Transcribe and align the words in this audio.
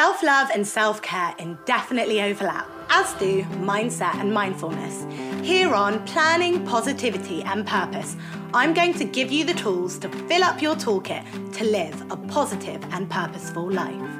Self 0.00 0.22
love 0.22 0.48
and 0.54 0.66
self 0.66 1.02
care 1.02 1.34
indefinitely 1.38 2.22
overlap, 2.22 2.66
as 2.88 3.12
do 3.18 3.42
mindset 3.60 4.14
and 4.14 4.32
mindfulness. 4.32 5.04
Here 5.46 5.74
on 5.74 6.02
Planning 6.06 6.64
Positivity 6.64 7.42
and 7.42 7.66
Purpose, 7.66 8.16
I'm 8.54 8.72
going 8.72 8.94
to 8.94 9.04
give 9.04 9.30
you 9.30 9.44
the 9.44 9.52
tools 9.52 9.98
to 9.98 10.08
fill 10.08 10.42
up 10.42 10.62
your 10.62 10.74
toolkit 10.74 11.52
to 11.52 11.64
live 11.64 12.10
a 12.10 12.16
positive 12.16 12.82
and 12.92 13.10
purposeful 13.10 13.70
life. 13.70 14.10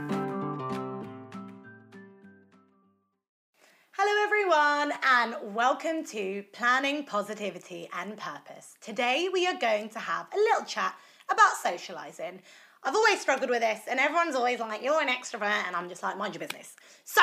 Hello, 3.93 4.25
everyone, 4.25 4.93
and 5.03 5.55
welcome 5.55 6.05
to 6.05 6.45
Planning 6.53 7.07
Positivity 7.07 7.89
and 7.95 8.19
Purpose. 8.19 8.75
Today, 8.83 9.31
we 9.33 9.47
are 9.47 9.59
going 9.59 9.89
to 9.89 9.99
have 9.99 10.27
a 10.35 10.37
little 10.37 10.67
chat 10.67 10.95
about 11.31 11.57
socializing. 11.57 12.43
I've 12.83 12.95
always 12.95 13.21
struggled 13.21 13.51
with 13.51 13.61
this, 13.61 13.81
and 13.91 14.01
everyone's 14.01 14.35
always 14.35 14.61
like, 14.61 14.83
You're 14.83 15.01
an 15.01 15.09
extrovert, 15.09 15.67
and 15.67 15.77
I'm 15.77 15.89
just 15.89 16.03
like, 16.03 16.17
Mind 16.17 16.35
your 16.35 16.41
business. 16.41 16.77
So, 17.05 17.21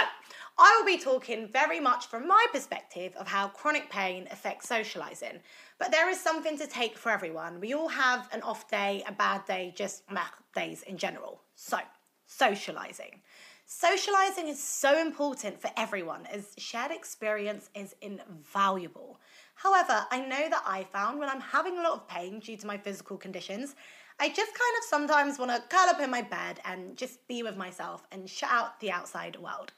I 0.59 0.75
will 0.77 0.85
be 0.85 0.97
talking 1.01 1.47
very 1.47 1.79
much 1.79 2.07
from 2.07 2.27
my 2.27 2.45
perspective 2.51 3.15
of 3.15 3.27
how 3.27 3.47
chronic 3.49 3.89
pain 3.89 4.27
affects 4.31 4.67
socializing. 4.67 5.39
But 5.79 5.91
there 5.91 6.09
is 6.09 6.19
something 6.19 6.57
to 6.57 6.67
take 6.67 6.97
for 6.97 7.11
everyone. 7.11 7.59
We 7.59 7.73
all 7.73 7.89
have 7.89 8.27
an 8.31 8.41
off 8.41 8.67
day, 8.69 9.03
a 9.07 9.11
bad 9.11 9.45
day, 9.45 9.73
just 9.75 10.03
meh, 10.11 10.21
days 10.55 10.83
in 10.83 10.97
general. 10.97 11.41
So, 11.55 11.77
socializing. 12.25 13.21
Socializing 13.65 14.47
is 14.47 14.63
so 14.63 14.99
important 14.99 15.59
for 15.59 15.69
everyone 15.75 16.25
as 16.27 16.53
shared 16.57 16.91
experience 16.91 17.69
is 17.75 17.95
invaluable. 18.01 19.19
However, 19.57 20.05
I 20.11 20.19
know 20.19 20.49
that 20.49 20.63
I 20.67 20.83
found 20.83 21.17
when 21.17 21.29
I'm 21.29 21.41
having 21.41 21.79
a 21.79 21.81
lot 21.81 21.93
of 21.93 22.07
pain 22.07 22.39
due 22.39 22.57
to 22.57 22.67
my 22.67 22.77
physical 22.77 23.17
conditions, 23.17 23.75
I 24.19 24.29
just 24.29 24.51
kind 24.53 24.77
of 24.77 24.83
sometimes 24.87 25.39
want 25.39 25.49
to 25.49 25.67
curl 25.67 25.89
up 25.89 25.99
in 25.99 26.11
my 26.11 26.21
bed 26.21 26.59
and 26.63 26.95
just 26.95 27.27
be 27.27 27.41
with 27.41 27.57
myself 27.57 28.05
and 28.11 28.29
shut 28.29 28.51
out 28.51 28.79
the 28.79 28.91
outside 28.91 29.35
world. 29.37 29.73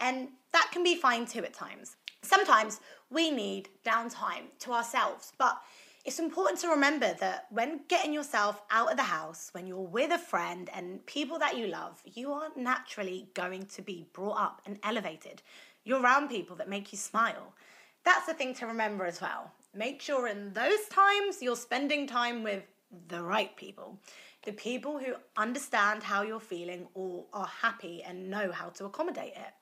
And 0.00 0.28
that 0.52 0.70
can 0.72 0.82
be 0.82 0.96
fine 0.96 1.26
too 1.26 1.44
at 1.44 1.52
times. 1.52 1.96
Sometimes 2.22 2.80
we 3.10 3.30
need 3.30 3.68
downtime 3.84 4.44
to 4.60 4.72
ourselves, 4.72 5.32
but 5.36 5.60
it's 6.06 6.18
important 6.18 6.58
to 6.60 6.68
remember 6.68 7.14
that 7.20 7.48
when 7.50 7.80
getting 7.88 8.14
yourself 8.14 8.62
out 8.70 8.90
of 8.90 8.96
the 8.96 9.02
house, 9.02 9.50
when 9.52 9.66
you're 9.66 9.78
with 9.78 10.10
a 10.10 10.18
friend 10.18 10.70
and 10.72 11.04
people 11.04 11.38
that 11.38 11.58
you 11.58 11.66
love, 11.66 12.00
you 12.06 12.32
are 12.32 12.48
naturally 12.56 13.28
going 13.34 13.66
to 13.66 13.82
be 13.82 14.06
brought 14.14 14.40
up 14.40 14.62
and 14.64 14.78
elevated. 14.82 15.42
You're 15.84 16.00
around 16.00 16.28
people 16.28 16.56
that 16.56 16.68
make 16.68 16.92
you 16.92 16.98
smile. 16.98 17.52
That's 18.08 18.24
the 18.24 18.32
thing 18.32 18.54
to 18.54 18.66
remember 18.66 19.04
as 19.04 19.20
well. 19.20 19.52
Make 19.74 20.00
sure 20.00 20.28
in 20.28 20.54
those 20.54 20.88
times 20.88 21.42
you're 21.42 21.54
spending 21.54 22.06
time 22.06 22.42
with 22.42 22.62
the 23.08 23.22
right 23.22 23.54
people, 23.54 23.98
the 24.46 24.52
people 24.54 24.98
who 24.98 25.12
understand 25.36 26.02
how 26.02 26.22
you're 26.22 26.40
feeling 26.40 26.88
or 26.94 27.26
are 27.34 27.50
happy 27.60 28.02
and 28.02 28.30
know 28.30 28.50
how 28.50 28.70
to 28.70 28.86
accommodate 28.86 29.34
it. 29.36 29.52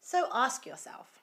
So 0.00 0.26
ask 0.32 0.64
yourself 0.64 1.22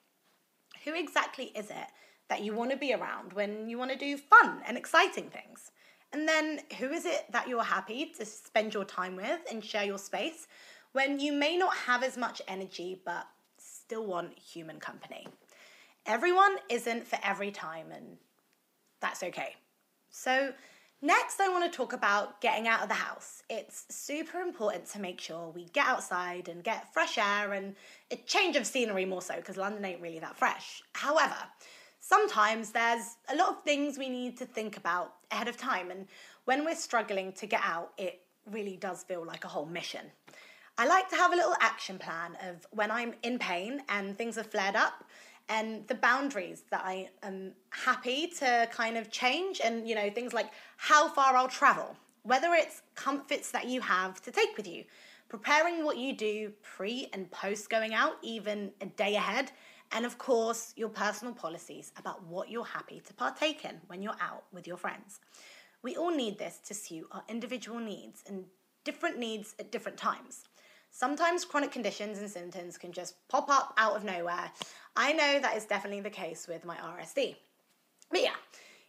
who 0.84 0.94
exactly 0.94 1.46
is 1.56 1.70
it 1.70 1.88
that 2.28 2.44
you 2.44 2.54
want 2.54 2.70
to 2.70 2.76
be 2.76 2.94
around 2.94 3.32
when 3.32 3.68
you 3.68 3.76
want 3.76 3.90
to 3.90 3.98
do 3.98 4.16
fun 4.16 4.62
and 4.64 4.78
exciting 4.78 5.28
things? 5.28 5.72
And 6.12 6.28
then 6.28 6.60
who 6.78 6.92
is 6.92 7.04
it 7.04 7.24
that 7.32 7.48
you're 7.48 7.64
happy 7.64 8.12
to 8.16 8.24
spend 8.24 8.74
your 8.74 8.84
time 8.84 9.16
with 9.16 9.40
and 9.50 9.64
share 9.64 9.84
your 9.84 9.98
space 9.98 10.46
when 10.92 11.18
you 11.18 11.32
may 11.32 11.56
not 11.56 11.76
have 11.76 12.04
as 12.04 12.16
much 12.16 12.40
energy 12.46 13.02
but 13.04 13.26
still 13.58 14.06
want 14.06 14.38
human 14.38 14.78
company? 14.78 15.26
Everyone 16.06 16.56
isn't 16.68 17.06
for 17.06 17.18
every 17.22 17.50
time, 17.50 17.92
and 17.92 18.16
that's 19.00 19.22
okay. 19.22 19.54
So, 20.10 20.52
Next, 21.02 21.40
I 21.40 21.48
want 21.48 21.64
to 21.64 21.74
talk 21.74 21.94
about 21.94 22.42
getting 22.42 22.68
out 22.68 22.82
of 22.82 22.88
the 22.88 22.94
house. 22.94 23.42
It's 23.48 23.86
super 23.88 24.40
important 24.40 24.84
to 24.90 25.00
make 25.00 25.18
sure 25.18 25.48
we 25.48 25.64
get 25.72 25.86
outside 25.86 26.46
and 26.48 26.62
get 26.62 26.92
fresh 26.92 27.16
air 27.16 27.54
and 27.54 27.74
a 28.10 28.16
change 28.16 28.54
of 28.54 28.66
scenery 28.66 29.06
more 29.06 29.22
so, 29.22 29.36
because 29.36 29.56
London 29.56 29.82
ain't 29.82 30.02
really 30.02 30.18
that 30.18 30.36
fresh. 30.36 30.82
However, 30.92 31.36
sometimes 32.00 32.72
there's 32.72 33.16
a 33.32 33.36
lot 33.36 33.48
of 33.48 33.62
things 33.62 33.96
we 33.96 34.10
need 34.10 34.36
to 34.38 34.44
think 34.44 34.76
about 34.76 35.14
ahead 35.30 35.48
of 35.48 35.56
time, 35.56 35.90
and 35.90 36.06
when 36.44 36.66
we're 36.66 36.74
struggling 36.74 37.32
to 37.32 37.46
get 37.46 37.62
out, 37.64 37.92
it 37.96 38.20
really 38.50 38.76
does 38.76 39.02
feel 39.02 39.24
like 39.24 39.46
a 39.46 39.48
whole 39.48 39.66
mission. 39.66 40.04
I 40.76 40.86
like 40.86 41.08
to 41.10 41.16
have 41.16 41.32
a 41.32 41.36
little 41.36 41.56
action 41.60 41.98
plan 41.98 42.36
of 42.46 42.66
when 42.72 42.90
I'm 42.90 43.14
in 43.22 43.38
pain 43.38 43.82
and 43.88 44.16
things 44.18 44.36
have 44.36 44.50
flared 44.50 44.76
up 44.76 45.04
and 45.50 45.86
the 45.88 45.96
boundaries 45.96 46.62
that 46.70 46.82
I 46.84 47.10
am 47.24 47.52
happy 47.70 48.28
to 48.38 48.68
kind 48.72 48.96
of 48.96 49.10
change, 49.10 49.60
and 49.62 49.86
you 49.86 49.94
know, 49.94 50.08
things 50.08 50.32
like 50.32 50.50
how 50.76 51.08
far 51.08 51.36
I'll 51.36 51.48
travel, 51.48 51.96
whether 52.22 52.54
it's 52.54 52.82
comforts 52.94 53.50
that 53.50 53.66
you 53.66 53.80
have 53.80 54.22
to 54.22 54.30
take 54.30 54.56
with 54.56 54.68
you, 54.68 54.84
preparing 55.28 55.84
what 55.84 55.98
you 55.98 56.16
do 56.16 56.52
pre 56.62 57.08
and 57.12 57.30
post 57.32 57.68
going 57.68 57.92
out, 57.92 58.14
even 58.22 58.70
a 58.80 58.86
day 58.86 59.16
ahead, 59.16 59.50
and 59.92 60.06
of 60.06 60.18
course, 60.18 60.72
your 60.76 60.88
personal 60.88 61.34
policies 61.34 61.92
about 61.98 62.24
what 62.24 62.48
you're 62.48 62.64
happy 62.64 63.02
to 63.06 63.12
partake 63.12 63.64
in 63.64 63.80
when 63.88 64.02
you're 64.02 64.20
out 64.20 64.44
with 64.52 64.68
your 64.68 64.76
friends. 64.76 65.18
We 65.82 65.96
all 65.96 66.14
need 66.14 66.38
this 66.38 66.60
to 66.66 66.74
suit 66.74 67.08
our 67.10 67.24
individual 67.28 67.80
needs 67.80 68.22
and 68.28 68.44
different 68.84 69.18
needs 69.18 69.56
at 69.58 69.72
different 69.72 69.98
times. 69.98 70.44
Sometimes 70.90 71.44
chronic 71.44 71.70
conditions 71.70 72.18
and 72.18 72.28
symptoms 72.28 72.76
can 72.76 72.92
just 72.92 73.14
pop 73.28 73.48
up 73.48 73.74
out 73.78 73.96
of 73.96 74.04
nowhere. 74.04 74.50
I 74.96 75.12
know 75.12 75.38
that 75.40 75.56
is 75.56 75.64
definitely 75.64 76.00
the 76.00 76.10
case 76.10 76.46
with 76.48 76.64
my 76.64 76.76
RSD. 76.76 77.36
But 78.10 78.22
yeah, 78.22 78.36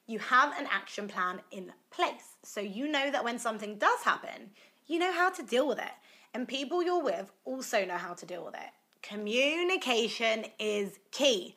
you 0.08 0.20
have 0.20 0.58
an 0.60 0.68
action 0.72 1.08
plan 1.08 1.42
in 1.52 1.72
place. 1.92 2.38
So 2.44 2.60
you 2.60 2.88
know 2.88 3.12
that 3.12 3.24
when 3.24 3.40
something 3.40 3.78
does 3.78 4.02
happen, 4.02 4.50
you 4.88 5.00
know 5.00 5.14
how 5.14 5.30
to 5.30 5.44
deal 5.44 5.68
with 5.68 5.78
it. 5.78 5.94
And 6.34 6.48
people 6.48 6.84
you're 6.84 7.04
with 7.04 7.32
also 7.46 7.86
know 7.86 7.98
how 7.98 8.14
to 8.14 8.26
deal 8.26 8.44
with 8.44 8.56
it. 8.56 8.72
Communication 9.02 10.46
is 10.60 11.00
key. 11.12 11.56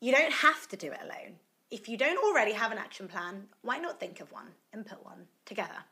You 0.00 0.12
don't 0.12 0.32
have 0.32 0.68
to 0.68 0.76
do 0.76 0.88
it 0.88 0.98
alone. 1.02 1.36
If 1.70 1.88
you 1.88 1.96
don't 1.96 2.22
already 2.24 2.52
have 2.52 2.72
an 2.72 2.78
action 2.78 3.08
plan, 3.08 3.44
why 3.62 3.78
not 3.78 4.00
think 4.00 4.20
of 4.20 4.32
one 4.32 4.48
and 4.72 4.86
put 4.86 5.04
one 5.04 5.26
together? 5.44 5.84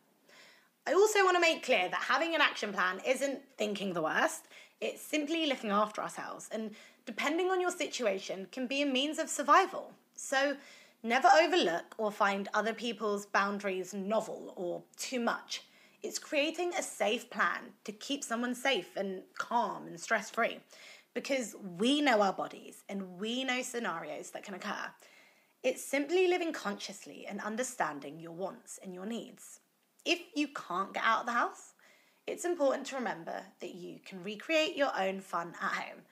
I 0.86 0.92
also 0.92 1.24
want 1.24 1.34
to 1.36 1.40
make 1.40 1.64
clear 1.64 1.88
that 1.88 2.02
having 2.08 2.34
an 2.34 2.42
action 2.42 2.70
plan 2.70 3.00
isn't 3.06 3.40
thinking 3.56 3.94
the 3.94 4.02
worst, 4.02 4.48
it's 4.82 5.00
simply 5.00 5.46
looking 5.46 5.70
after 5.70 6.02
ourselves. 6.02 6.50
And 6.52 6.72
depending 7.06 7.50
on 7.50 7.58
your 7.58 7.70
situation, 7.70 8.48
can 8.52 8.66
be 8.66 8.82
a 8.82 8.86
means 8.86 9.18
of 9.18 9.30
survival. 9.30 9.92
So 10.14 10.56
never 11.02 11.28
overlook 11.40 11.94
or 11.96 12.12
find 12.12 12.48
other 12.52 12.74
people's 12.74 13.24
boundaries 13.24 13.94
novel 13.94 14.52
or 14.56 14.82
too 14.98 15.20
much. 15.20 15.62
It's 16.02 16.18
creating 16.18 16.74
a 16.74 16.82
safe 16.82 17.30
plan 17.30 17.72
to 17.84 17.92
keep 17.92 18.22
someone 18.22 18.54
safe 18.54 18.94
and 18.94 19.22
calm 19.38 19.86
and 19.86 19.98
stress 19.98 20.28
free 20.28 20.60
because 21.14 21.56
we 21.78 22.02
know 22.02 22.20
our 22.20 22.34
bodies 22.34 22.82
and 22.90 23.18
we 23.18 23.42
know 23.42 23.62
scenarios 23.62 24.32
that 24.32 24.42
can 24.42 24.52
occur. 24.52 24.90
It's 25.62 25.82
simply 25.82 26.28
living 26.28 26.52
consciously 26.52 27.24
and 27.26 27.40
understanding 27.40 28.20
your 28.20 28.32
wants 28.32 28.78
and 28.82 28.92
your 28.92 29.06
needs 29.06 29.60
if 30.04 30.20
you 30.34 30.48
can't 30.48 30.92
get 30.92 31.02
out 31.04 31.20
of 31.20 31.26
the 31.26 31.32
house, 31.32 31.74
it's 32.26 32.44
important 32.44 32.86
to 32.86 32.96
remember 32.96 33.42
that 33.60 33.74
you 33.74 33.98
can 34.04 34.22
recreate 34.22 34.76
your 34.76 34.90
own 34.98 35.20
fun 35.20 35.54
at 35.60 35.72
home. 35.72 36.02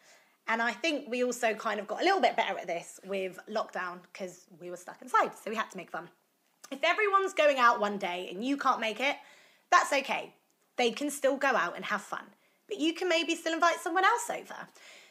And 0.49 0.61
I 0.61 0.73
think 0.73 1.09
we 1.09 1.25
also 1.25 1.55
kind 1.55 1.81
of 1.81 1.87
got 1.87 2.01
a 2.01 2.05
little 2.05 2.21
bit 2.21 2.37
better 2.37 2.59
at 2.59 2.67
this 2.67 3.01
with 3.05 3.39
lockdown 3.49 4.01
because 4.13 4.47
we 4.61 4.71
were 4.71 4.77
stuck 4.77 5.01
inside, 5.01 5.33
so 5.37 5.51
we 5.51 5.57
had 5.57 5.71
to 5.71 5.77
make 5.77 5.91
fun. 5.91 6.09
If 6.71 6.81
everyone's 6.83 7.33
going 7.33 7.59
out 7.59 7.81
one 7.81 7.99
day 7.99 8.29
and 8.33 8.45
you 8.45 8.57
can't 8.57 8.81
make 8.81 9.01
it, 9.01 9.17
that's 9.71 9.93
okay. 9.93 10.35
They 10.77 10.91
can 10.91 11.11
still 11.11 11.37
go 11.37 11.49
out 11.49 11.77
and 11.77 11.85
have 11.85 12.03
fun. 12.03 12.25
But 12.69 12.81
you 12.81 12.95
can 12.95 13.09
maybe 13.09 13.35
still 13.35 13.53
invite 13.53 13.81
someone 13.81 14.05
else 14.05 14.31
over. 14.31 14.69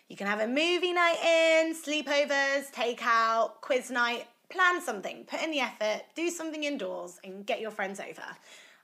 You 0.09 0.17
can 0.17 0.27
have 0.27 0.41
a 0.41 0.47
movie 0.47 0.91
night 0.91 1.23
in, 1.23 1.73
sleepovers, 1.73 2.71
takeout, 2.73 3.61
quiz 3.61 3.89
night, 3.89 4.27
plan 4.49 4.81
something, 4.81 5.23
put 5.25 5.41
in 5.41 5.51
the 5.51 5.59
effort, 5.59 6.03
do 6.15 6.29
something 6.29 6.63
indoors, 6.63 7.19
and 7.23 7.45
get 7.45 7.61
your 7.61 7.71
friends 7.71 7.99
over. 7.99 8.23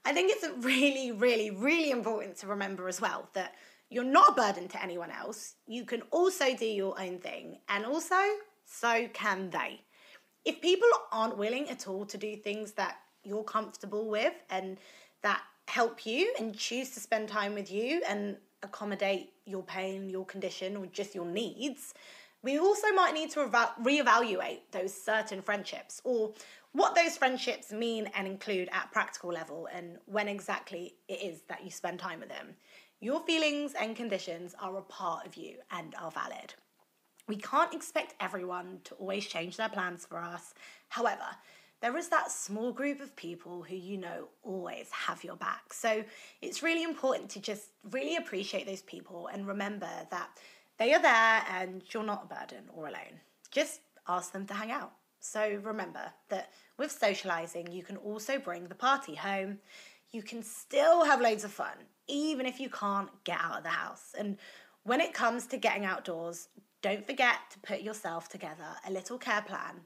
I 0.08 0.12
think 0.14 0.32
it's 0.32 0.64
really, 0.64 1.12
really, 1.12 1.50
really 1.50 1.90
important 1.90 2.38
to 2.38 2.46
remember 2.46 2.88
as 2.88 2.98
well 2.98 3.28
that 3.34 3.56
you're 3.90 4.04
not 4.04 4.30
a 4.30 4.32
burden 4.32 4.66
to 4.68 4.82
anyone 4.82 5.10
else. 5.10 5.56
You 5.66 5.84
can 5.84 6.00
also 6.10 6.56
do 6.56 6.64
your 6.64 6.98
own 6.98 7.18
thing, 7.18 7.58
and 7.68 7.84
also, 7.84 8.16
so 8.64 9.06
can 9.12 9.50
they. 9.50 9.82
If 10.46 10.62
people 10.62 10.88
aren't 11.12 11.36
willing 11.36 11.68
at 11.68 11.86
all 11.86 12.06
to 12.06 12.16
do 12.16 12.36
things 12.36 12.72
that 12.72 12.96
you're 13.22 13.44
comfortable 13.44 14.08
with 14.08 14.32
and 14.48 14.78
that 15.20 15.42
help 15.66 16.06
you 16.06 16.34
and 16.38 16.56
choose 16.56 16.88
to 16.92 17.00
spend 17.00 17.28
time 17.28 17.52
with 17.52 17.70
you 17.70 18.00
and 18.08 18.38
accommodate 18.62 19.34
your 19.44 19.62
pain, 19.62 20.08
your 20.08 20.24
condition, 20.24 20.78
or 20.78 20.86
just 20.86 21.14
your 21.14 21.26
needs, 21.26 21.92
we 22.42 22.58
also 22.58 22.86
might 22.94 23.12
need 23.12 23.30
to 23.32 23.44
re- 23.44 24.00
reevaluate 24.00 24.60
those 24.70 24.94
certain 24.94 25.42
friendships 25.42 26.00
or 26.02 26.32
what 26.72 26.94
those 26.94 27.16
friendships 27.16 27.72
mean 27.72 28.08
and 28.14 28.26
include 28.26 28.68
at 28.72 28.92
practical 28.92 29.30
level 29.30 29.68
and 29.72 29.98
when 30.06 30.28
exactly 30.28 30.94
it 31.08 31.22
is 31.22 31.42
that 31.48 31.64
you 31.64 31.70
spend 31.70 31.98
time 31.98 32.20
with 32.20 32.28
them. 32.28 32.54
Your 33.00 33.20
feelings 33.20 33.74
and 33.78 33.96
conditions 33.96 34.54
are 34.60 34.76
a 34.76 34.82
part 34.82 35.26
of 35.26 35.36
you 35.36 35.56
and 35.70 35.94
are 36.00 36.10
valid. 36.10 36.54
We 37.26 37.36
can't 37.36 37.74
expect 37.74 38.14
everyone 38.20 38.80
to 38.84 38.94
always 38.94 39.26
change 39.26 39.56
their 39.56 39.68
plans 39.68 40.06
for 40.06 40.18
us. 40.18 40.54
However, 40.88 41.26
there 41.80 41.96
is 41.96 42.08
that 42.08 42.32
small 42.32 42.72
group 42.72 43.00
of 43.00 43.14
people 43.14 43.62
who 43.62 43.76
you 43.76 43.98
know 43.98 44.28
always 44.42 44.90
have 44.90 45.22
your 45.22 45.36
back. 45.36 45.72
So 45.72 46.04
it's 46.42 46.62
really 46.62 46.82
important 46.82 47.30
to 47.30 47.40
just 47.40 47.68
really 47.90 48.16
appreciate 48.16 48.66
those 48.66 48.82
people 48.82 49.28
and 49.28 49.46
remember 49.46 49.90
that 50.10 50.30
they 50.78 50.92
are 50.92 51.02
there 51.02 51.42
and 51.50 51.82
you're 51.92 52.02
not 52.02 52.24
a 52.24 52.34
burden 52.34 52.64
or 52.72 52.88
alone. 52.88 53.20
Just 53.50 53.80
ask 54.08 54.32
them 54.32 54.46
to 54.46 54.54
hang 54.54 54.70
out. 54.70 54.92
So 55.30 55.60
remember 55.62 56.12
that 56.30 56.50
with 56.78 56.90
socializing, 56.90 57.70
you 57.70 57.82
can 57.82 57.96
also 57.98 58.38
bring 58.38 58.64
the 58.64 58.74
party 58.74 59.14
home. 59.14 59.58
You 60.10 60.22
can 60.22 60.42
still 60.42 61.04
have 61.04 61.20
loads 61.20 61.44
of 61.44 61.52
fun, 61.52 61.76
even 62.06 62.46
if 62.46 62.58
you 62.58 62.70
can't 62.70 63.10
get 63.24 63.38
out 63.40 63.58
of 63.58 63.62
the 63.62 63.68
house. 63.68 64.14
And 64.18 64.38
when 64.84 65.00
it 65.00 65.12
comes 65.12 65.46
to 65.48 65.58
getting 65.58 65.84
outdoors, 65.84 66.48
don't 66.80 67.06
forget 67.06 67.36
to 67.50 67.58
put 67.58 67.82
yourself 67.82 68.28
together 68.28 68.64
a 68.86 68.90
little 68.90 69.18
care 69.18 69.42
plan. 69.42 69.80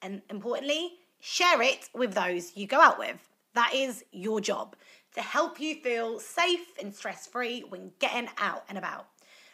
And 0.00 0.22
importantly, 0.30 0.92
share 1.20 1.60
it 1.60 1.90
with 1.94 2.14
those 2.14 2.56
you 2.56 2.66
go 2.66 2.80
out 2.80 2.98
with. 2.98 3.18
That 3.54 3.72
is 3.74 4.04
your 4.12 4.40
job 4.40 4.76
to 5.14 5.20
help 5.20 5.60
you 5.60 5.74
feel 5.76 6.20
safe 6.20 6.78
and 6.80 6.94
stress 6.94 7.26
free 7.26 7.64
when 7.68 7.92
getting 7.98 8.30
out 8.38 8.64
and 8.68 8.78
about. 8.78 9.08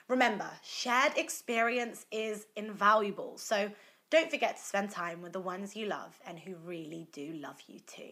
Remember, 0.09 0.51
shared 0.63 1.17
experience 1.17 2.07
is 2.13 2.47
invaluable. 2.57 3.39
So 3.39 3.71
don't 4.13 4.31
forget 4.31 4.59
to 4.59 4.63
spend 4.63 4.91
time 4.91 5.23
with 5.23 5.33
the 5.33 5.41
ones 5.41 5.75
you 5.75 5.87
love 5.87 6.21
and 6.27 6.39
who 6.39 6.55
really 6.57 7.09
do 7.13 7.33
love 7.33 7.57
you 7.67 7.81
too. 7.87 8.11